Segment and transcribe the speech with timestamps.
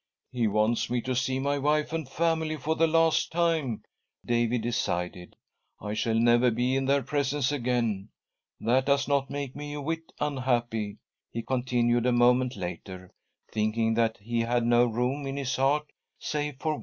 [0.31, 3.83] "He wants me to see my wife and family for the• last time,"
[4.25, 5.35] David decided."
[5.79, 8.09] I shall never be in; their presence again.
[8.59, 10.97] That does not make me a whit unhappy,"
[11.29, 13.11] he continued, a moment later,
[13.51, 16.79] thinking that he had ho room in his heart save for